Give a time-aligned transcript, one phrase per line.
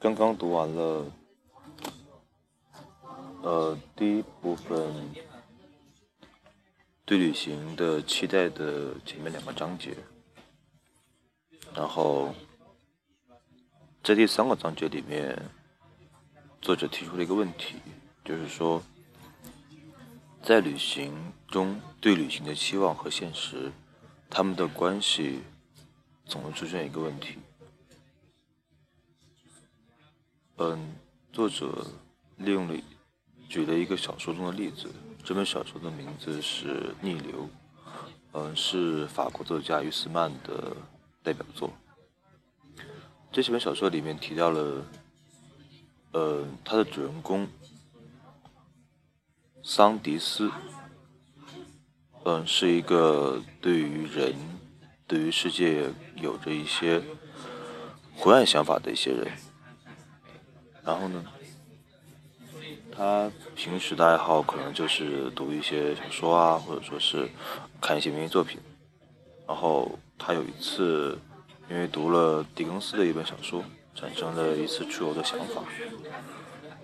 [0.00, 1.12] 刚刚读完了，
[3.42, 4.94] 呃，第一部分
[7.04, 9.96] 对旅行的期待的前面两个章节，
[11.74, 12.32] 然后
[14.04, 15.36] 在第三个章节里面，
[16.62, 17.74] 作者提出了一个问题，
[18.24, 18.80] 就是说，
[20.40, 23.72] 在旅行中对旅行的期望和现实，
[24.30, 25.40] 他们的关系
[26.24, 27.38] 总会出现一个问题。
[30.60, 30.92] 嗯，
[31.32, 31.86] 作者
[32.36, 32.74] 利用了
[33.48, 34.90] 举了一个小说中的例子，
[35.22, 36.68] 这本小说的名字是
[37.00, 37.42] 《逆流》，
[38.32, 40.76] 嗯，是法国作家于斯曼的
[41.22, 41.70] 代表作。
[43.30, 44.84] 这几本小说里面提到了，
[46.10, 47.46] 呃，他的主人公
[49.62, 50.50] 桑迪斯，
[52.24, 54.34] 嗯，是一个对于人、
[55.06, 57.00] 对于世界有着一些
[58.16, 59.30] 灰暗想法的一些人。
[60.88, 61.22] 然后呢，
[62.90, 67.28] 他平时的爱好可能就是读一些小说啊，或者说是
[67.78, 68.58] 看一些文艺作品。
[69.46, 71.18] 然后他有一次
[71.68, 73.62] 因为读了狄更斯的一本小说，
[73.94, 75.62] 产生了一次出游的想法。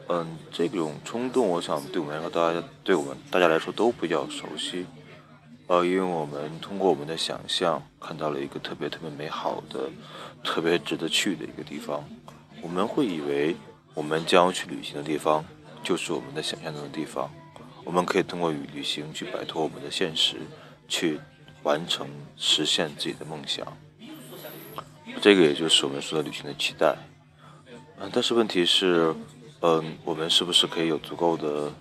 [0.09, 4.85] 嗯，这种冲动，我想对我们来说，大家对我们大家来说都比较熟悉。
[5.67, 9.89] 呃，因为我们通过我们的想象看到了一个特别特别美好的、
[10.45, 12.05] 特别值得去的一个地方，
[12.61, 13.57] 我们会以为。
[13.95, 15.45] 我们将要去旅行的地方，
[15.83, 17.31] 就是我们的想象中的地方。
[17.85, 20.37] 我们可以通过旅行去摆脱我们的现实，
[20.89, 21.21] 去
[21.63, 23.67] 完成实现自己的梦想。
[25.21, 26.97] 这个也就是我们说的旅行的期待。
[28.01, 29.15] 嗯，但是问题是，
[29.61, 31.73] 嗯，我们是不是可以有足够的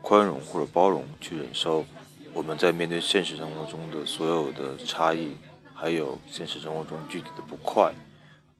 [0.00, 1.84] 宽容或者包容，去忍受
[2.32, 5.34] 我们在面对现实生活中的所有的差异，
[5.74, 7.92] 还有现实生活中具体的不快，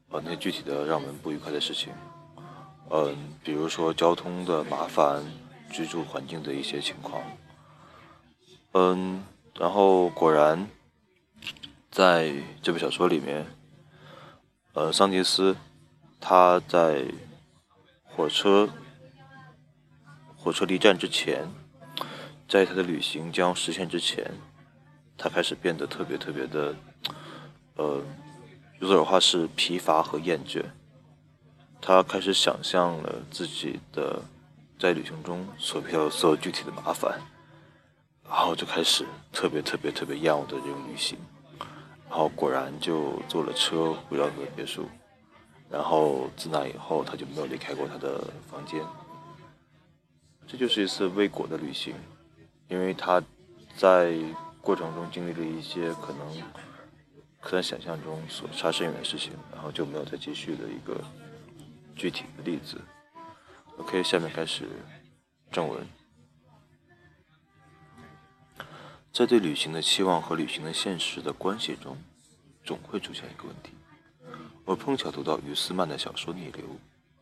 [0.08, 1.92] 呃，那具体的让我们不愉快的事情？
[2.91, 5.22] 嗯，比如说交通的麻烦，
[5.70, 7.22] 居住环境的一些情况。
[8.72, 9.22] 嗯，
[9.59, 10.66] 然后果然，
[11.91, 12.32] 在
[12.62, 13.47] 这部小说里面，
[14.72, 15.56] 呃，桑迪斯
[16.21, 17.04] 他在
[18.04, 18.69] 火车
[20.37, 21.47] 火车离站之前，
[22.49, 24.32] 在他的旅行将实现之前，
[25.16, 26.75] 他开始变得特别特别的，
[27.76, 28.03] 呃，
[28.81, 30.65] 有的话是疲乏和厌倦。
[31.81, 34.21] 他开始想象了自己的
[34.78, 37.19] 在旅行中所遇到的所有具体的麻烦，
[38.25, 41.19] 然后就开始特别特别特别厌恶的这种旅行，
[42.09, 44.87] 然后果然就坐了车回到他的别墅，
[45.71, 48.84] 然后自那以后他就没有离开过他的房间。
[50.47, 51.94] 这就是一次未果的旅行，
[52.69, 53.22] 因为他
[53.77, 54.15] 在
[54.61, 56.43] 过程中经历了一些可能
[57.41, 61.00] 可能想象中所差甚远的事情，然后就没有再继续的一个。
[61.98, 62.81] 具体的例子
[63.76, 64.69] ，OK，下面开始
[65.50, 65.84] 正文。
[69.12, 71.98] 在对旅行的期望和旅行的现实的关系中，
[72.64, 73.72] 总会出现一个问题。
[74.64, 76.64] 我碰巧读到于斯曼的小说《逆流》，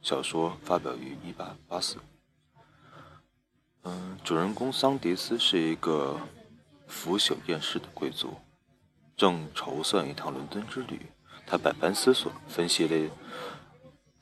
[0.02, 1.16] 小说发表于
[1.70, 1.96] 1884。
[3.84, 6.20] 嗯，主人公桑迪斯是一个
[6.86, 8.36] 腐朽厌世的贵族，
[9.16, 11.00] 正筹算一趟伦敦之旅。
[11.46, 13.10] 他百般思索，分析了。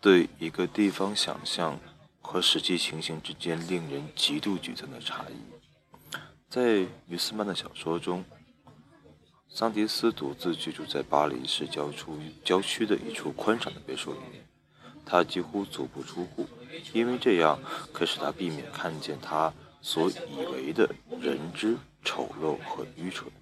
[0.04, 1.80] 对一个地方想象
[2.20, 6.18] 和实际情形之间令人极度沮丧的差异，
[6.50, 8.22] 在于斯曼的小说中，
[9.48, 14.46] 桑迪斯独自居住在巴黎市郊出郊区的一处宽敞的别墅里面，
[15.06, 16.46] 他几乎足不出户，
[16.92, 17.58] 因为这样
[17.90, 19.50] 可使他避免看见他
[19.80, 20.86] 所以为的
[21.18, 23.32] 人之丑陋和愚蠢。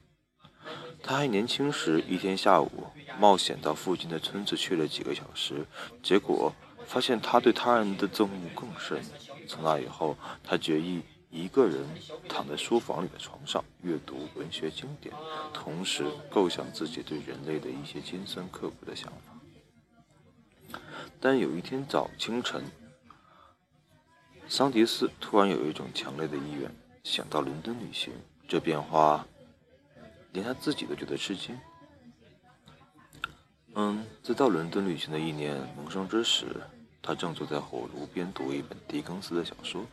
[1.02, 2.86] 他还年轻时，一天下午
[3.18, 5.66] 冒险到附近的村子去了几个小时，
[6.02, 6.54] 结果
[6.86, 9.02] 发现他对他人的憎恶更甚。
[9.48, 11.84] 从那以后，他决意一个人
[12.28, 15.12] 躺在书房里的床上阅读文学经典，
[15.52, 20.78] 同时构想自己对人类的一些尖酸刻薄的想法。
[21.20, 22.64] 但有一天早清晨，
[24.48, 26.70] 桑迪斯突然有一种强烈的意愿，
[27.02, 28.12] 想到伦敦旅行。
[28.48, 29.26] 这变化。
[30.32, 31.58] 连他自己都觉得吃惊。
[33.74, 36.46] 嗯，在到伦敦旅行的一年萌生之时，
[37.00, 39.84] 他正坐在火炉边读一本狄更斯的小说。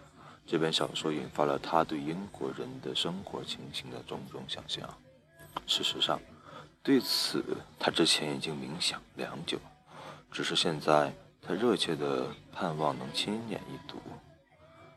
[0.45, 4.89] 这本小说引发了他对英国人的生活情形的种种想象。
[5.68, 6.19] 事实上，
[6.81, 7.44] 对此
[7.77, 9.59] 他之前已经冥想良久，
[10.31, 13.97] 只是现在他热切地盼望能亲眼一睹。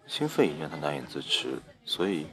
[0.07, 2.27] 兴奋已让他难以自持，所以。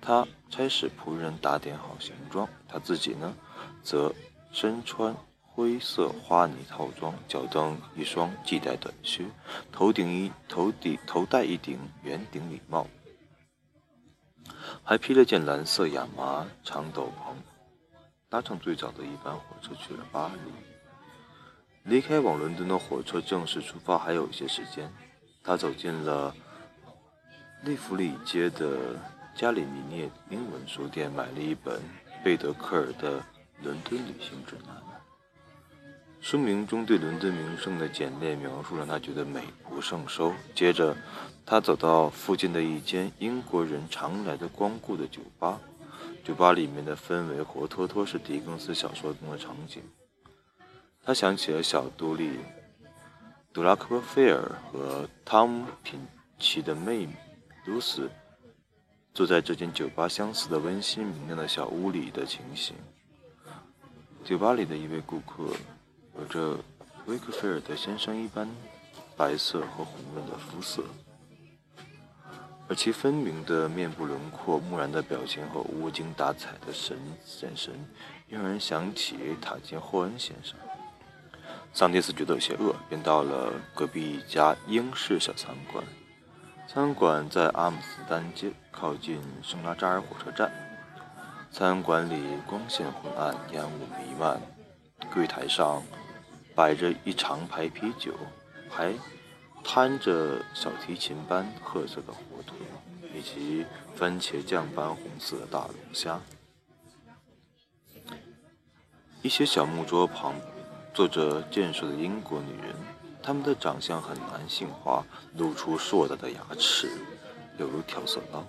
[0.00, 3.34] 他差使仆人打点好行装，他自己呢，
[3.82, 4.12] 则
[4.50, 9.26] 身穿灰色花呢套装，脚蹬一双系带短靴，
[9.70, 12.86] 头顶一头顶头戴一顶圆顶礼帽，
[14.82, 17.34] 还披了件蓝色亚麻长斗篷，
[18.28, 20.52] 搭乘最早的一班火车去了巴黎。
[21.82, 24.92] 离开往伦敦的火车正式出发还有一些时间，
[25.42, 26.34] 他走进了
[27.62, 28.96] 利弗里街的
[29.40, 31.80] 加里尼涅英文书店，买了一本
[32.22, 33.18] 贝德克尔的
[33.62, 34.76] 《伦敦旅行指南》。
[36.20, 40.34] 书名中对伦敦名胜的简练描述让他觉得美不胜收。
[40.54, 40.94] 接着，
[41.46, 45.58] 他走到附近的一间英国人常来的光顾的酒吧，
[46.22, 49.82] 酒吧里面的氛围活脱脱是狄更斯小说中的场景。
[51.02, 52.28] 他想起了小杜丽·
[53.54, 55.98] 杜拉克菲尔和汤姆·品
[56.38, 57.14] 奇的妹妹
[57.64, 58.10] 露丝
[59.20, 62.74] 坐在这间酒吧相似的温馨明亮的小屋里的情形。
[64.24, 65.52] 酒吧里的一位顾客。
[66.18, 66.56] 有着
[67.04, 68.48] 威克菲尔德先生一般
[69.18, 70.82] 白色和红润的肤色，
[72.66, 76.96] 而其分明的面部轮廓、木然的表情和无精打采的神
[77.42, 77.74] 眼神，
[78.28, 80.56] 又让人想起塔金霍恩先生。
[81.74, 85.84] 桑迪斯觉得有些饿，便到了隔壁一家英式小餐馆。
[86.72, 90.48] 餐馆在阿姆斯特丹街，靠近圣拉扎尔火车站。
[91.50, 94.40] 餐馆里光线昏暗，烟雾弥漫，
[95.12, 95.82] 柜台上。
[96.54, 98.14] 摆着一长排啤酒，
[98.68, 98.94] 还
[99.64, 102.56] 摊着小提琴般褐色的火腿，
[103.12, 106.20] 以及番茄酱般红色的大龙虾。
[109.22, 110.34] 一些小木桌旁
[110.94, 112.76] 坐着健硕的英国女人，
[113.22, 115.04] 他们的长相很男性化，
[115.36, 116.90] 露出硕大的牙齿，
[117.58, 118.44] 犹如调色刀。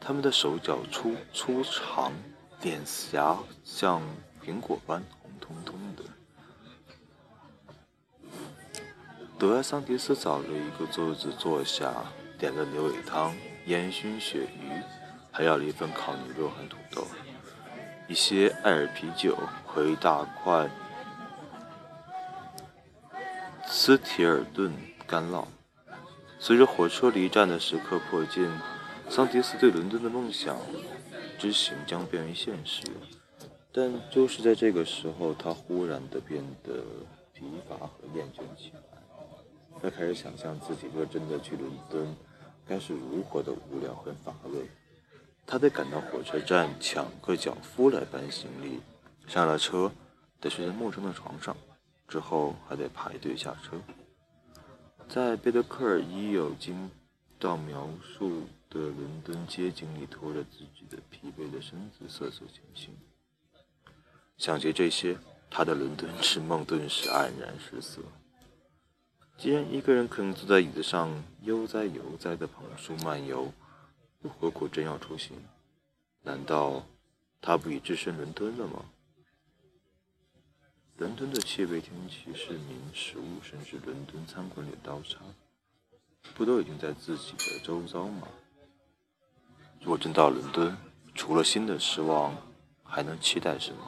[0.00, 2.12] 他们的手脚粗粗长，
[2.60, 4.02] 脸颊像
[4.44, 6.02] 苹果般红彤彤的。
[9.38, 11.92] 德埃桑迪斯找了一个桌子坐下，
[12.38, 13.34] 点了牛尾汤、
[13.66, 14.82] 烟熏鳕鱼，
[15.30, 17.06] 还要了一份烤牛肉和土豆，
[18.08, 20.68] 一些艾尔啤酒和一大块
[23.84, 24.72] 斯提尔顿
[25.08, 25.44] 干酪。
[26.38, 28.48] 随着火车离站的时刻迫近，
[29.10, 30.56] 桑迪斯对伦敦的梦想
[31.36, 32.84] 之行将变为现实。
[33.72, 36.84] 但就是在这个时候，他忽然的变得
[37.34, 38.80] 疲乏和厌倦起来。
[39.82, 42.14] 他开始想象自己若真的去伦敦，
[42.64, 44.60] 该是如何的无聊和乏味。
[45.44, 48.80] 他得赶到火车站抢个脚夫来搬行李，
[49.26, 49.90] 上了车
[50.40, 51.56] 得睡在陌生的床上，
[52.08, 53.80] 之后还得排队下车。
[55.08, 56.90] 在贝德克尔已有经
[57.38, 62.94] 到描述的伦敦街景里，拖着自己的疲惫的身子瑟瑟前行。
[64.38, 65.18] 想起这些，
[65.50, 68.00] 他的伦敦之梦顿时黯然失色。
[69.36, 73.52] 既然一个人可能坐在椅子上悠哉悠哉的捧书漫游，
[74.22, 75.36] 又何苦真要出行？
[76.22, 76.86] 难道
[77.40, 78.84] 他不已置身伦敦了吗？
[80.98, 85.18] 伦敦的气味、天气、市民、食物，甚至伦敦餐馆里的刀叉，
[86.34, 88.28] 不都已经在自己的周遭吗？
[89.80, 90.76] 如果真到伦敦，
[91.14, 92.36] 除了新的失望，
[92.84, 93.82] 还能期待什么？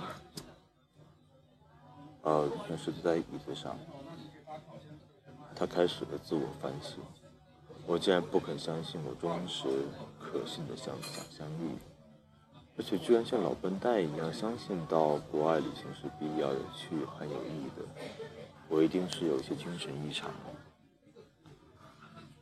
[2.23, 3.79] 呃，他是在椅子上。
[5.55, 6.99] 他开始了自我反省：
[7.87, 9.69] 我竟然不肯相信我忠实
[10.19, 11.77] 可信的想想象力，
[12.77, 17.85] 而且居然像老笨蛋一样相信到国外旅行是必要、有趣、很有意义的。
[18.69, 20.31] 我一定是有些精神异常。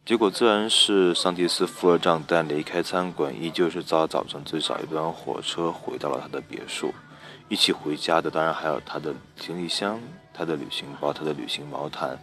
[0.05, 6.93] 结果自然是桑迪斯付了账单，离开餐馆，依旧是早早上最早一班火车回到了他的别墅。
[7.49, 10.01] 一起回家的当然还有他的行李箱、
[10.33, 12.19] 他的旅行包、他的旅行毛毯。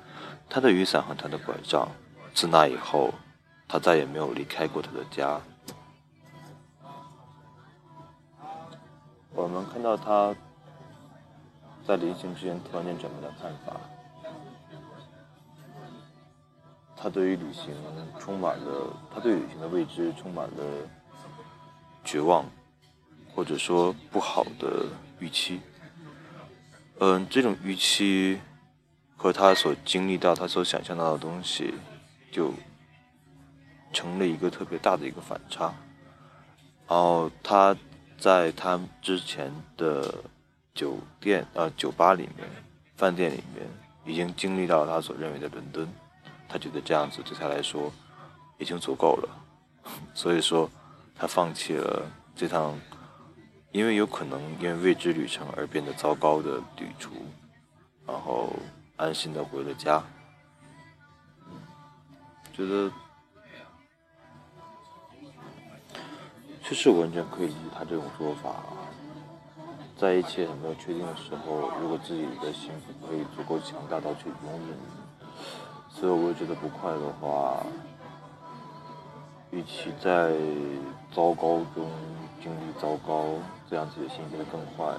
[0.49, 1.87] 他的雨伞和他的拐杖。
[2.33, 3.13] 自那以后，
[3.67, 5.39] 他再也没有离开过他的家。
[9.41, 10.35] 我们看到他
[11.87, 13.79] 在临行之前突然间转变了看法。
[16.95, 17.73] 他对于旅行
[18.19, 20.63] 充满了，他对旅行的未知充满了
[22.03, 22.45] 绝望，
[23.33, 24.85] 或者说不好的
[25.19, 25.61] 预期。
[26.99, 28.39] 嗯，这种预期。
[29.21, 31.73] 和他所经历到、他所想象到的东西，
[32.31, 32.53] 就
[33.91, 35.73] 成了一个特别大的一个反差。
[36.87, 37.75] 然后他
[38.19, 40.13] 在他之前的
[40.73, 42.47] 酒店、呃酒吧里面、
[42.95, 43.65] 饭店里面，
[44.05, 45.87] 已经经历到他所认为的伦敦。
[46.47, 47.91] 他觉得这样子对他来说
[48.57, 49.29] 已经足够了，
[50.13, 50.69] 所以说
[51.15, 52.03] 他放弃了
[52.35, 52.77] 这趟
[53.71, 57.11] 因为有可能因为未知旅程而变得糟糕的旅途。
[58.07, 58.51] 然后
[58.97, 60.03] 安心的回了家。
[62.51, 62.91] 觉得，
[66.69, 68.57] 其实完全可以理解他这种做法。
[69.97, 72.71] 在一切还没有确定的时候，如果自己的心
[73.07, 74.77] 可以足够强大到去容忍
[75.89, 77.65] 所有未知的不快的话，
[79.49, 80.31] 与其在
[81.11, 81.89] 糟糕中
[82.39, 83.25] 经历糟糕，
[83.67, 84.93] 这样自己的心变得更坏，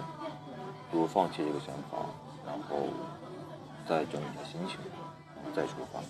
[0.91, 2.05] 不如放弃这个想法，
[2.45, 2.89] 然后
[3.89, 4.77] 再整理一下心情，
[5.55, 6.01] 再出发。